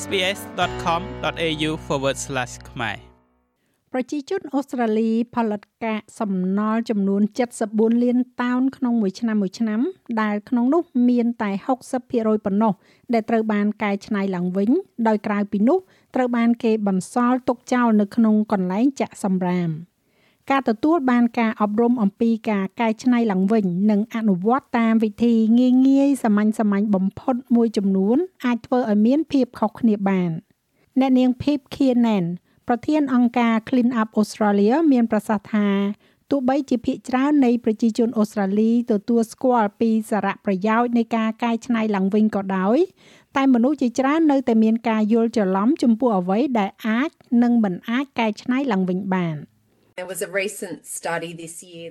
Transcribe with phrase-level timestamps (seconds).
[0.00, 1.70] sbs.com.au/
[2.70, 2.96] ខ្មែរ
[3.92, 7.22] ប្រជាជនអូស្ត្រាលីផលិតកាកសំណល់ចំនួន
[7.62, 9.80] 74លានតោនក្នុងមួយឆ្នាំមួយឆ្នាំ
[10.22, 11.50] ដែលក្នុងនោះមានតែ
[11.98, 12.72] 60%ប៉ុណ្ណោះ
[13.12, 14.70] ដែលត្រូវបានកែច្នៃឡើងវិញ
[15.08, 15.78] ដោយក្រៅពីនោះ
[16.14, 19.70] ត្រូវបានគេបន្សល់ទុកចោលនៅក្នុងកន្លែងចាក់សម្រាម។
[20.50, 30.30] ការទទួលបានការអប់រំអំពីការកែច្នៃឡើងវិញ និងអនុវត្តតាមវិធីងាយងាយសាមញ្ញសាមញ្ញបំផុតមួយចំនួន អាចធ្វើឲ្យមានភាពខុសគ្នាបាន
[31.00, 32.24] អ្នកនាង Pip Kiernan
[32.68, 35.68] ប្រធានអង្គការ Clean Up Australia មានប្រសាសន៍ថា
[36.30, 42.78] ទោះបីជាភាគច្រើននៃប្រជាជនអូស្ត្រាលីទទួលស្គាល់ពីសារៈប្រយោជន៍នៃការកែច្នៃឡើងវិញក៏ដោយ
[43.36, 47.10] តែមនុស្សជាច្រើននៅតែមានការយល់ច្រឡំចំពោះអ្វីដែលអាច
[47.42, 49.36] និងមិនអាចកែច្នៃឡើងវិញបាន។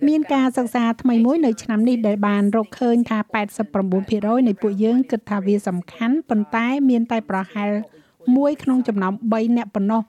[0.09, 3.17] មានការសិក្សាថ្មីមួយនៅឆ្នាំនេះដែលបានរកឃើញថា
[3.83, 7.71] 89%នៃពួកយើងគិតថាវាសំខាន់ប៉ុន្តែមានតែប្រហែល
[8.37, 10.01] មួយក្នុងចំណោម3អ្នកប៉ុណ្ណោះ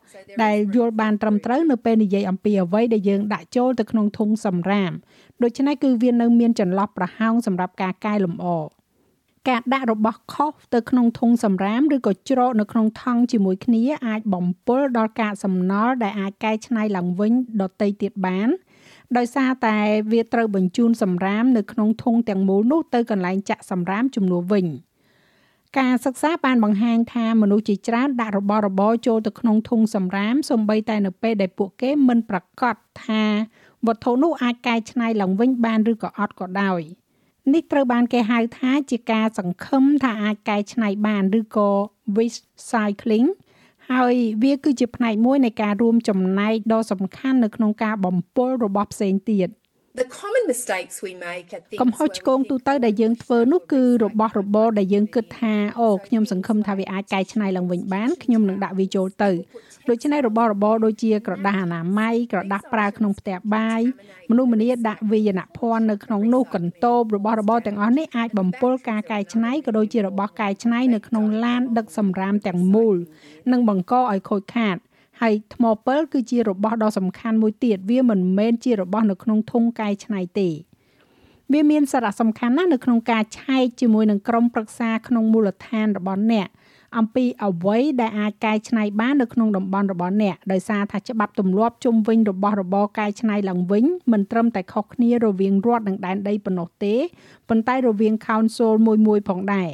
[0.43, 4.93] ដែលយល់បានត្រឹមត្រូវនៅពេលនិយាយអំពីអ្វីដែលយើងដាក់ចូលទៅក្នុងធុងសម្រាម
[5.43, 8.47] ដូច្នេះគឺវានៅមានចន្លោះប្រហោងសម្រាប់ការកែលម្អ
[9.49, 18.49] ការដាក់របស់ខុសទៅក្នុងធុងសម្រាមឬក៏ច្រកនៅក្នុងថង់ជាមួយគ្នាអាចបំពុលដល់កាកសំណល់ដែលអាចកែច្នៃឡើងវិញដទៃទៀតបាន
[19.17, 19.77] ដោយសារតែ
[20.13, 24.67] វាត្រូវបញ្ជូនសម្រាមនៅក្នុងធុងទាំងមូលនោះទៅកន្លែងចាក់សម្រាមជំនួសវិញ
[25.79, 33.25] ការសិក្សាបានបង្ហាញថាមនុស្សជាច្រើនដាក់របស់របរចូលទៅក្នុងធុងសម្រាមសូម្បីតែនៅពេលដែលពួកគេមិនប្រកាសថា
[33.87, 36.81] វត្ថុនោះអាចកែច្នៃឡើងវិញបានឬក៏អត់ក៏ដោយ។
[37.51, 41.71] នេះត្រូវបានគេហៅថាជាការសង្ឃឹមថាអាចកែច្នៃបានឬក៏
[42.17, 42.39] wish
[42.71, 43.29] cycling
[43.91, 49.49] ហើយវាគឺជាផ្នែកមួយនៃការរួមចំណែកដ៏សំខាន់នៅក្នុងការបំពុលរបស់ផ្សេងទៀត។
[49.95, 59.31] The common mistakes we make are things កំហុសឆ្គងទូទៅដែលយើងធ្វើនោះគឺរបស់របរដែលយើងគិតថាអូខ្ញុំសង្ឃឹមថាវាអាចកែច្នៃឡើងវិញបានខ្ញុំនឹងដាក់វាចូលទៅ
[59.89, 63.81] ដូច្នេះរបស់របរដូចជាក្រដាសអនាម័យក្រដាសប្រើក្នុងផ្ទះបាយ
[64.31, 72.97] មនុស្សម្នាដាក់វាយនភ័ណ្ឌនៅក្នុងនោះកន្ទោបរបស់របរទាំងអស់នេះអាចបំពុលការកែច្នៃក៏ដូចជារបស់កែច្នៃនៅក្នុងឡានដឹកសម្រាមទាំងមូល
[73.53, 74.77] និងបង្កឲ្យខូចខាត
[75.23, 80.49] ហើយថ្មពិលគឺជារបស់ដ៏សំខាន់មួយទៀតវាមិនមែនជារបស់នៅក្នុងធុងកែច្នៃទេ
[81.53, 86.49] វាមានសារៈសំខាន់ណាស់នៅក្នុងការឆែកជាមួយនឹងក្រុមប្រឹក្សាក្នុងមូលដ្ឋានរបស់អ្នក
[86.99, 96.95] អំពីអ្វីដែលអាចកែច្នៃបាននៅក្នុងតំបន់របស់អ្នកដោយសារថាច្បាប់ទម្លាប់ជុំវិញរបស់របរកែច្នៃឡើងវិញមិនត្រឹមតែខុសគ្នារវាងរដ្ឋនិងដែនដីប៉ុណ្ណោះទេ
[97.49, 99.71] ប៉ុន្តែរវាង Council មួយមួយផងដែរ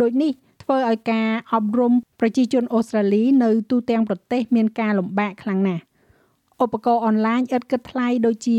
[0.00, 5.82] ដូចនេះ ធ្វើឲ្យការអប់រំប្រជាជនអូស្ត្រាលីនៅទូទាំងប្រទេសមានការលំបាកខ្លាំងណាស់
[6.64, 8.58] ឧបករណ៍អនឡាញឥតគិតថ្លៃដូចជា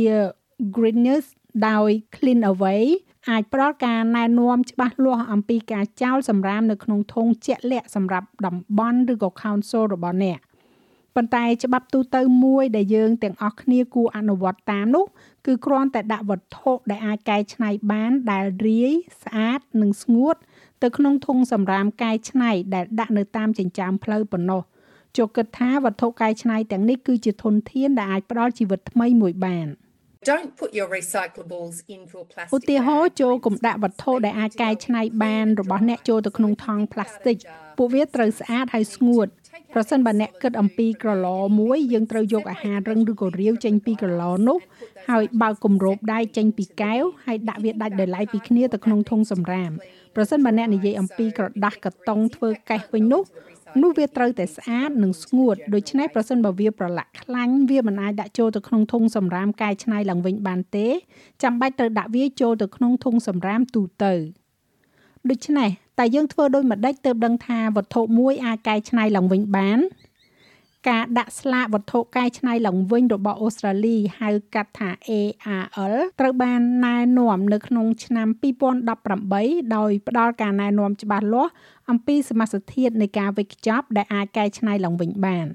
[0.75, 1.27] Greeners
[1.67, 2.83] ដោយ Clean Away
[3.29, 10.39] អាចផ្ដល់ការណែនាំច្បាស់លាស់អំពីការចោលសម្រាមនៅក្នុងធុងជាក់លាក់សម្រាប់តំបន់ឬក៏ council របស់អ្នក
[11.15, 15.05] ប៉ុន្តែច្បាប់ទូទៅមួយដែលយើងទាំងអស់គ្នាគួរអនុវត្តតាមនោះ
[15.45, 20.35] គឺគ្រាន់តែដាក់វត្ថុដែលអាចកែច្នៃបានដែលរាយស្អាតនិងស្ងួត
[20.83, 24.61] ទៅក្នុងធុងសម្រាមកែច្នៃដែលដាក់នៅតាមចិញ្ចើមផ្លូវប៉ុណ្ណោះ
[25.17, 29.67] ចូលគិតថាវត្ថុកែច្នៃទាំងនេះគឺជាធនធានដែលអាចផ្ដល់ជីវិតថ្មីមួយបាន
[30.31, 37.37] Don't put your recyclables into a plastic ឧទាហរណ៍ចូលកុំដាក់វត្ថុដែលអាចកែច្នៃបានរបស់អ្នកចូលទៅក្នុងថង់ផ្លាស្ទិក
[37.77, 39.27] ពួកវាត្រូវស្អាតហើយស្ងួត
[39.73, 41.27] ប្រសិនបើអ្នកគិតអំពីក្រឡ
[41.59, 44.59] មួយយើងត្រូវយកអាហាររឹងឬក៏រាវចេញពីក្រឡនោះ
[45.09, 49.71] ហើយបើកគម្របដៃចេញពីកែវហើយដាក់វាដាច់ដោយឡែកពីគ្នាទៅក្នុងធុងសម្រាម
[50.15, 53.23] ប្រសិនបើអ្នកនិយាយអំពីក្រដាស់កាតុងធ្វើកេះវិញនោះ
[53.81, 60.87] នោះវាត្រូវតែស្អាតនិងស្ងួតដូច្នេះប្រសិនបើវាប្រឡាក់ខ្លាញ់វាមិនអាចដាក់ចូលទៅក្នុងធុងសម្រាមកែច្នៃឡើងវិញបានទេ
[61.43, 64.13] ចាំបាច់ត្រូវដាក់វាចូលទៅក្នុងធុងសម្រាមទូទៅ
[65.29, 69.79] ដូច្នេះតែយើងធ្វើដោយម្ដេចទើបដឹងថាវត្ថុមួយអាចកែច្នៃឡើងវិញបាន
[70.89, 78.27] ការដាក់ស្លាកវត្ថុកែច្នៃឡើងវិញរបស់អូស្ត្រាលីហៅកាត់ថា ARL ត្រូវបានណែនាំនៅក្នុងឆ្នាំ
[79.01, 81.51] 2018ដោយផ្ដល់ការណែនាំច្បាស់លាស់
[81.89, 85.47] អំពីសមាសធាតុនៃការវេចខ្ចប់ដែលអាចកែច្នៃឡើងវិញបាន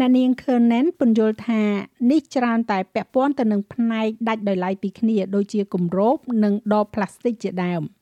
[0.00, 1.62] អ្នកនាង Kernan ពន្យល់ថា
[2.10, 7.84] នេះច្រើនតែពាក់ព័ន្ធទៅនឹងផ្នែកដាច់ដោយឡែកពីគ្នាដូចជាគម្របនិងដបផ្លាស្ទិកជាដើម។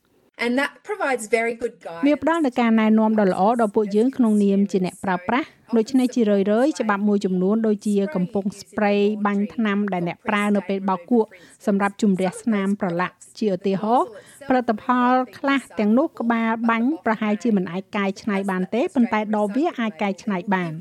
[0.44, 5.46] and that provides very good guidance វាផ្ដល់នូវការណែនាំដ៏ល្អដល់ពួកយើងក្នុងនាមជាអ្នកប្រើប្រាស់
[5.78, 11.28] ដូច្នេះជារឿយៗច្បាប់មួយចំនួនដូចជាកំពុង spray បាញ់ថ្នាំដែលអ្នកប្រើនៅពេលបោកគក់
[11.66, 14.08] សម្រាប់ជំរះស្នាមប្រឡាក់ជាឧទាហរណ៍
[14.48, 20.72] ផលិតផលខ្លះទាំងនោះក្បាលបាញ់ប្រហែលជាមិនអាចកែច្នៃបានទេប៉ុន្តែដបវាអាចកែច្នៃបាន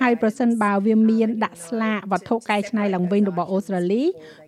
[0.00, 4.02] ហើយប្រសិនបើវាមានដាក់ស្លាកវត្ថុកែច្នៃឡើងវិញរបស់អូស្ត្រាលី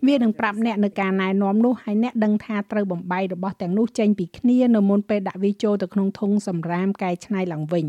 [0.07, 7.87] វានឹងប្រាប់អ្នកនៅការណែនាំនោះហើយអ្នកដឹងថាត្រូវបំបីរបស់ទាំងនោះចេញពីគ្នានៅមុនពេលដាក់វាចូលទៅក្នុងធុងសម្រាមកែច្នៃឡើងវិញ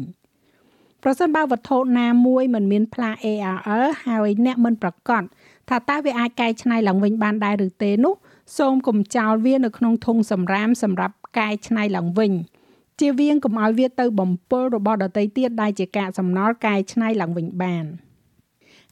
[1.02, 5.22] ប្រសិនបើវត្ថុណាមួយមិនមានផ្លា ARL ហើយអ្នកមិនប្រកាស
[5.68, 8.14] ថាតើវាអាចកែច្នៃឡើងវិញបានដែរឬទេនោះ
[8.58, 12.32] សូមកុំចោលវានៅក្នុងធុងសម្រាមសម្រាប់កែច្នៃឡើងវិញ
[13.00, 17.84] ជៀសវាងកុំឲ្យវាទៅបំពុលរបស់ដទៃទៀតដែលជាកាកសំណល់កែច្នៃឡើងវិញបាន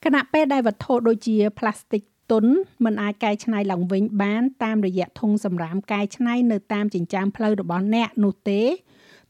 [0.04, 2.44] ខណៈពេលដែលវត្ថុដូចជាផ្លាស្ទិកទុន
[2.84, 8.62] មិនអាចកែច្នៃឡើងវិញបានតាមរយៈធុងសម្រាមកែច្នៃនៅតាមចិញ្ចើមផ្លូវរបស់អ្នកនោះទេ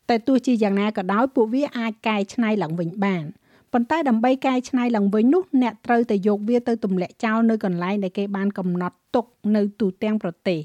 [0.08, 3.25] តែទោះជាយ៉ាងណាក៏ដោយពួកវាអាចកែច្នៃឡើងវិញបាន
[3.72, 9.26] ប៉ុន្តែដើម្បីកែច្នៃឡើងវិញនោះអ្នកត្រូវតែយកវាទៅទម្លាក់ចោលនៅកន្លែងដែលគេបានកំណត់ទុក
[9.56, 10.60] នៅទូទាំងប្រទេស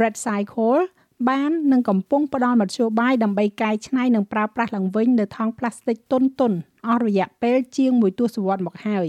[0.00, 0.80] Red Cycle
[1.28, 6.52] បាននឹងកំពុងផ្ដល់មធ្យោបាយដើម្បីកែច្នៃនិងប្រើប្រាស់ឡើងវិញនៅថង់ផ្លាស្ទិកទុនទុន
[6.86, 9.08] អស់រយៈពេលជាង1ទសវត្សរ៍មកហើយ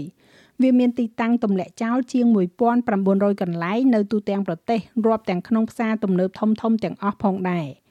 [0.62, 2.26] វាមានទីតាំងទម្លាក់ចោលជាង
[2.84, 7.66] 1900កន្លែងនៅទូទាំងប្រទេសរាប់ទាំងក្នុងផ្សារទំនើបធំៗទាំងអស់ផងដែរ។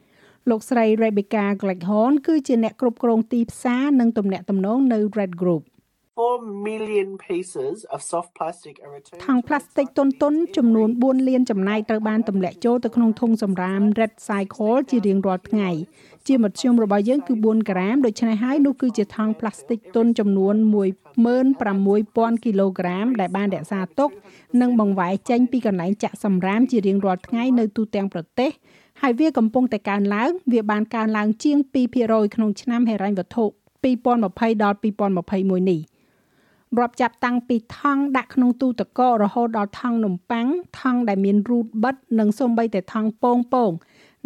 [0.49, 5.63] លោកស្រី Rebecca Gleghorn គឺជាអ្នកគ្រប់គ្រងទីផ្សារនិងទំនាក់ទំនងនៅ Red Group
[6.17, 15.69] 4 million pieces of soft plastic are returned ថង់ផ្លាស្ទិកទុនទុនចំនួន4លានចំណែកត្រូវបានទម្លាក់ចូលទៅក្នុងធុងសម្រាម Red Cycle ជារៀងរាល់ថ្ងៃ
[16.27, 20.55] ជាមធ្យមរបស់យើងគឺ4ក្រាមដូច្នេះហើយនោះគឺជាថង់ផ្លាស្ទិកទុនចំនួន
[21.33, 24.09] 16000គីឡូក្រាមដែលបានរក្សាទុក
[24.61, 28.51] និងបង្វែរចេញពីកន្លែងចាក់សម្រាមជារៀងរាល់ថ្ងៃនៅទូទាំងប្រទេស
[29.01, 31.57] ហើយវាកំពុងតែកើនឡើង វាបានកើនឡើងជាង
[31.97, 33.45] 2%ក្នុងឆ្នាំហិរញ្ញវត្ថុ
[33.83, 35.81] 2020ដល់2021នេះ
[36.77, 40.47] រាប់ចាប់តាំងពីថង់ដាក់ក្នុងទូទឹកកករហូតដល់ថង់នំប៉័ង
[40.79, 43.71] ថង់ដែលមានរូតបិទនិងសូម្បីតែថង់ពងពង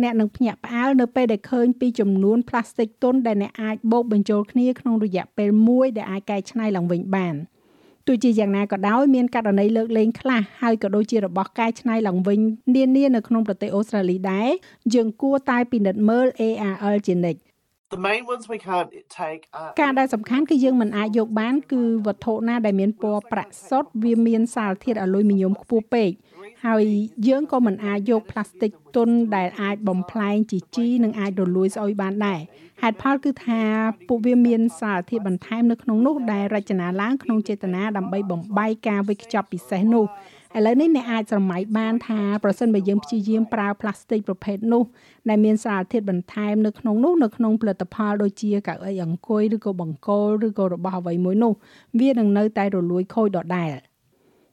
[0.01, 7.35] អ្នកនឹងភ្ញាក់ផ្អើលនៅពេលដែលឃើញពីចំនួនផ្លាស្ទិកទុនដែលអ្នកអាចបូកបញ្ចូលគ្នាក្នុងរយៈពេលមួយដែលអាចកែច្នៃឡើងវិញបាន។
[8.07, 12.39] ទោះជាយ៉ាងណាក៏ដោយមានករណីលើកលែងខ្លះហើយក៏ដូចជារបស់កែច្នៃឡើងវិញ
[12.75, 14.49] នានានៅក្នុងប្រទេសអូស្ត្រាលីដែរ
[14.95, 17.41] យើងគួរតែពិនិត្យមើល ARL ជានិច្ច
[17.95, 18.89] The main ones we can't
[19.21, 26.11] take are ការដែលសំខាន់គឺយើងមិនអាចយកបានគឺវត្ថុណាដែលមានពណ៌ប្រាក់សុទ្ធវាមានសារធាតុអាលុយមីញ៉ុមខ្ពស់ពេក
[26.67, 26.83] ហើយ
[27.27, 32.39] យើងក៏មិនអាចយកផ្លាស្ទិកទុនដែលអាចបំផ្លែងជីជីនិងអាចរលួយស្អុយបានដែរ
[32.81, 33.61] ហេតុផលគឺថា
[34.07, 40.05] ពួកវាមានសារធាតុបន្ថែមនៅក្នុងនោះដែលរចនាឡើងក្នុងចេតនាដើម្បីបំបីការវេចខ្ចប់ពិសេសនោះ
[40.57, 44.83] ឥឡូវនេះអ្នកអាចស្រមៃបានថាប្រសិនបើយើងព្យាយាមប្រើផ្លាស្ទិកប្រភេទនោះ
[45.29, 51.53] ដែលមានសារធាតុបន្ថែមនៅក្នុងនោះនៅក្នុងផលិតផលដូចជាកៅអីអង្គុយឬក៏បង្គោលឬក៏របស់អ្វីមួយនោះ
[51.99, 53.71] វានឹងនៅតែរលួយខូចដដែល។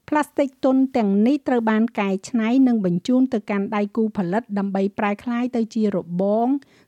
[0.09, 6.47] ផ្លាស្ទិកទុនទាំងនេះត្រូវបានកែច្នៃនិងបញ្ជូនទៅកាន់ដៃគូផលិតដើម្បីប្រែក្លាយទៅជារបង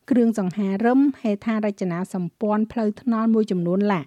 [0.09, 4.01] គ្រឿងសង្ហារឹមហេដ្ឋារចនាសម្ព័ន្ធផ្លូវថ្នល់មួយចំនួនឡា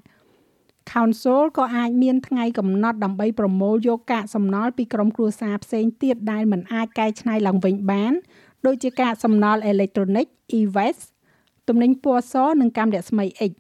[0.93, 8.13] Council ក៏អាចមានថ្ងៃកំណត់ដើម្បីប្រមូលយកកាកសំណល់ពីក្រុមគ្រួសារផ្សេងទៀតដែលមិនអាចកែច្នៃឡើងវិញបាន
[8.67, 10.27] ដូចជាកាកសំណល់អេເລັກត្រូនិក
[10.59, 11.07] e-waste
[11.69, 13.53] ទំនិញពណ៌សនិងកាំរស្មី X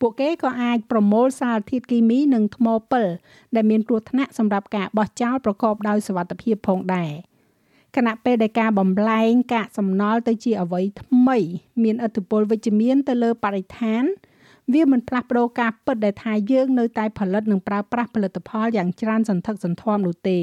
[0.00, 3.06] ពួកគេក៏អាចប្រមូលសារធាតុគីមីនិងថ្មពិល
[3.54, 7.12] ដែលមានគ្រោះថ្នាក់សម្រាប់ការបោះចោលប្រកបដោយសុវត្ថិភាពផងដែរ
[7.96, 11.38] ខណៈពេលដែលការបំលែងកាកសំណល់ទៅជាអ្វីថ្មី
[11.82, 14.02] មានឥទ្ធិពលវិជ្ជមានទៅលើបរិស្ថាន
[14.72, 20.38] វាមិនផ្លាស់ប្ដូរការពិតដែលថាយើងនៅតែផលិតនិងប្រើប្រាស់ផលិតផលយ៉ាងច្រើនសន្ធឹកសន្ធាប់នោះទេ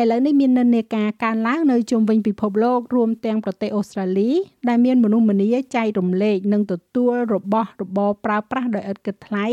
[0.00, 4.30] ឥឡូវនេះមាននិន្នាការកើនឡើងនៅជុំវិញពិភពលោករួមទាំងប្រទេសអូស្ត្រាលី
[4.68, 9.46] ដែលមានមនុស្សម្នាចែករំលែកនិងទទួលរបស់របរប្រើប្រាស់ដោយឥតគិតថ្លៃ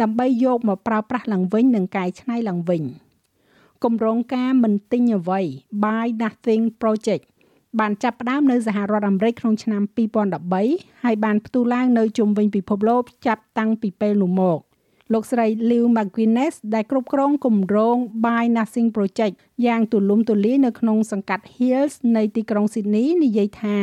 [0.00, 2.82] ដើម្បីយកមកប្រើប្រាស់ឡើងវិញនិងកែច្នៃឡើងវិញ
[3.84, 5.40] គម្រោងការមិនទិញអ្វី
[5.82, 7.24] Buy Nothing Project
[7.80, 9.82] បានចាប់ផ្ដើមនៅសហរដ្ឋអាមេរិកក្នុងឆ្នាំ
[10.42, 14.60] 2013ហើយបានផ្ទុះឡើងនៅជុំវិញពិភពលោកចាប់តាំងពីពេលនោះមក
[15.14, 19.34] លោកស្រី Liu McGuinness ដែលគ្រប់គ្រងគម្រោង Buy Nothing Project
[19.66, 23.78] យ៉ាងទូលំទូលាយនៅក្នុងសង្កាត់ Hills នៃទីក្រុង Sydney និយាយថា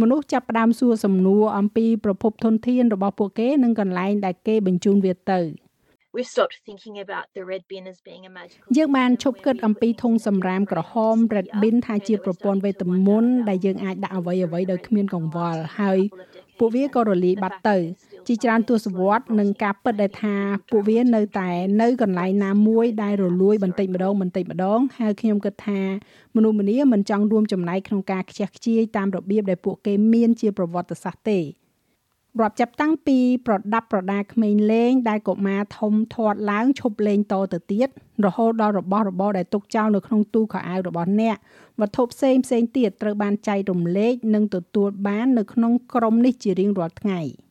[0.00, 5.40] មនុស្សចាប់ផ្ដើមសួរសំណួរអំពីប្រភពធនធានរបស់ពួកគេនិងកន្លែងដែលគេបញ្ជូនវាទៅ
[6.16, 15.98] We've stopped thinking about the red bin as being a magical យើងបានឈប់គិតអំពីធុងសម្រាមក្រហម red bin ថាជាប្រព័ន្ធវេទមន្តដែលយើងអាចដាក់អ្វីអ្វីដោយគ្មានកង្វល់ហើយ
[16.58, 17.76] ពួកវាក៏រលាយបាត់ទៅ
[18.26, 20.34] ជាច្រើនទសវត្សរ៍និងការពិតដែលថា
[20.70, 21.50] ពួកវានៅតែ
[21.82, 25.80] នៅកន្លែងណាមួយដែលរលួយបន្តិចម្ដងបន្តិចម្ដងហើយខ្ញុំគិតថា
[26.36, 31.40] មនុស្សម្នាមិនចង់រួមចំណែកក្នុងការខ្ជះខ្ជាយតាមរបៀបដែលពួកគេមានជាប្រវត្តិសាស្ត្រទេ
[32.40, 37.88] រាប់ចាប់តាំងពីប្រដាប់ប្រដាក្មេងលេងដែលកុមារធំធាត់ឡើងឈប់លេងតទៅទៀត
[38.24, 41.36] រហូតដល់របស់របរដែលទុកចោលនៅក្នុងទូខោអាវរបស់អ្នក
[41.80, 47.22] វត្ថុផ្សេងផ្សេងទៀតត្រូវបានចែករំលែកនិងទទួលបាននៅក្នុងក្រុមនេះជារៀងរាល់ថ្ងៃ។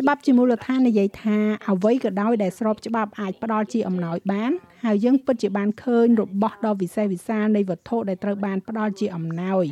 [0.00, 1.38] ច្បាប់ជាមូលដ្ឋាននិយាយថា
[1.70, 4.52] អ្វីក៏ដោយដែលស្របច្បាប់អាចផ្ដល់ជាអំណោយបាន
[4.84, 9.64] ហើយយើងពិតជាបានឃើញរបស់ដ៏វិសេសវិសាលនៃវត្ថុដែលត្រូវបានផ្ដល់ជាអំណោយ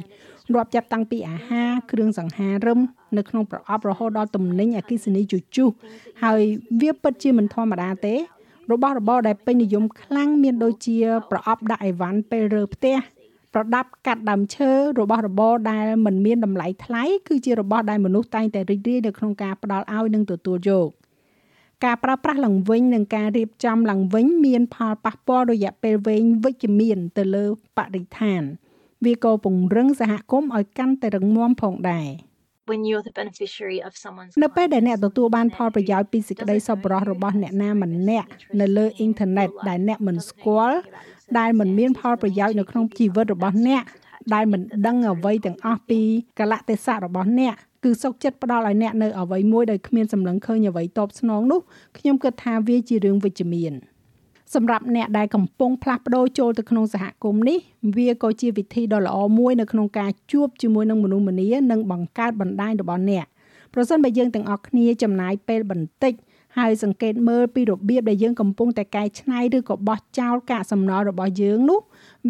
[0.54, 2.80] រាប់ចាប់តាំងពីអាហារគ្រឿងសង្ហារឹម
[3.16, 5.70] នៅក្នុងប្រអប់រហូតដល់ទំនិញអគិសនីជជុះ
[6.22, 6.40] ហើយ
[6.80, 8.14] វាពិតជាមិនធម្មតាទេ
[8.72, 10.98] របស់របរដែលពេញនិយមខ្លាំងមានដូចជា
[11.30, 12.96] ប្រអប់ដាក់អីវ៉ាន់ពេលរើផ្ទះ
[13.54, 20.88] ប្រដាប់កាត់ដើមឈើរបស់របរដែលមិនមានតម្លៃថ្លៃគឺជារបស់ដែលមនុស្សតែងតែរីករាយនៅក្នុងការផ្ដល់ឲ្យនិងទទួលយក
[21.84, 28.42] ការប្រើប្រាស់ឡើងវិញនិងការរៀបចំឡើងវិញមានផលប៉ះពាល់រយៈពេលវែងវិជ្ជមានទៅលើបរិស្ថាន
[29.04, 32.08] វាក៏ពង្រឹងសហគមន៍ឲ្យកាន់តែរឹងមាំផងដែរ
[32.70, 38.28] when you're the beneficiary of someone's នៅពេលដែលអ្នកទទួលបានផលប្រយោជន៍ពីសេចក្តីសប្បុរសរបស់អ្នកណាម្នាក់
[38.60, 40.78] នៅលើអ៊ីនធឺណិតដែលអ្នកមិនស្គាល់
[41.38, 43.82] ដែលមិនមានផលប្រយោជន៍នៅក្នុងជីវិតរបស់អ្នក
[44.34, 46.00] ដែលមិនដឹងអ្វីទាំងអស់ពី
[46.40, 51.60] កលៈទេសៈរបស់អ្នកគឺសុកចិត្តផ្ដល់ឲ្យអ្នកនៅអ្វីមួយដោយគ្មានសម្លឹងឃើញអ្វីតបស្នងនោះ
[51.98, 53.72] ខ្ញុំគិតថាវាជារឿងវិជ្ជមាន
[54.54, 57.58] សម្រាប់អ្នកដែលកំពុងផ្លាស់ប្ដូរចូលទៅក្នុងសហគមន៍នេះ
[57.96, 63.24] វាក៏ជាវិធីដ៏ល្អមួយនៅក្នុងការជួបជាមួយនឹងមនុស្សម្នានិងបង្កើតបណ្ដាញរបស់អ្នក
[63.74, 66.14] ប្រសិនបើយើងទាំងអស់គ្នាចំណាយពេលបន្តិច
[66.58, 71.80] ហើយសង្កេតមើលពីរបៀបដែលយើងកំពុងតែកែច្នៃឬក៏បោះចោលកាកសំណល់របស់យើងនោះ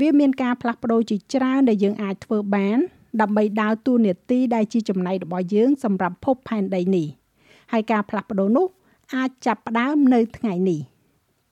[0.01, 2.79] វាមានការផ្លាស់ប្ដូរជាច្រើនដែលយើងអាចធ្វើបាន
[3.21, 7.07] ដើម្បីដើរតួនាទីដែលជាចំណៃរបស់យើងសម្រាប់ភពផែនដីនេះ
[7.73, 8.67] ហើយការផ្លាស់ប្ដូរនោះ
[9.15, 10.81] អាចចាប់ផ្ដើមនៅថ្ងៃនេះ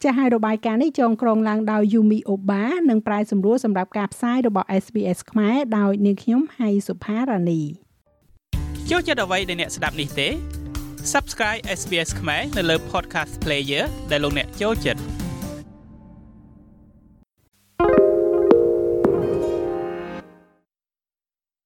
[0.05, 7.63] ចាស់ហើយរបាយការណ៍នេះចងក្រងឡើងដោយ Yumi Oba និងប្រាយសម្រួលសម្រាប់ការផ្សាយរបស់ SBS ខ្មែរដោយនាងខ្ញុំហៃសុផារ៉ានី
[8.91, 10.29] ចូលចិត្តអ្វីដែលអ្នកស្ដាប់នេះទេ
[11.13, 15.18] Subscribe SBS ខ្មែរនៅលើ Podcast Player ដែលលោកអ្នកចូលចិត្ត